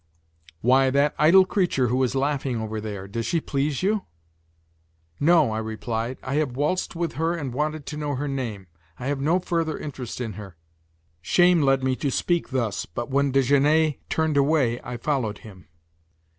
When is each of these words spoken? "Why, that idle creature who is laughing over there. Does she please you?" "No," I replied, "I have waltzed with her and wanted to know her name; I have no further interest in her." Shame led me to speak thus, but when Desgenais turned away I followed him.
"Why, 0.61 0.89
that 0.89 1.13
idle 1.19 1.45
creature 1.45 1.89
who 1.89 2.01
is 2.01 2.15
laughing 2.15 2.59
over 2.59 2.81
there. 2.81 3.07
Does 3.07 3.27
she 3.27 3.39
please 3.39 3.83
you?" 3.83 4.05
"No," 5.19 5.51
I 5.51 5.59
replied, 5.59 6.17
"I 6.23 6.37
have 6.37 6.57
waltzed 6.57 6.95
with 6.95 7.13
her 7.21 7.35
and 7.35 7.53
wanted 7.53 7.85
to 7.85 7.97
know 7.97 8.15
her 8.15 8.27
name; 8.27 8.65
I 8.97 9.05
have 9.05 9.21
no 9.21 9.37
further 9.39 9.77
interest 9.77 10.19
in 10.19 10.33
her." 10.41 10.57
Shame 11.21 11.61
led 11.61 11.83
me 11.83 11.95
to 11.97 12.09
speak 12.09 12.49
thus, 12.49 12.87
but 12.87 13.11
when 13.11 13.31
Desgenais 13.31 13.99
turned 14.09 14.37
away 14.37 14.81
I 14.83 14.97
followed 14.97 15.37
him. 15.45 15.67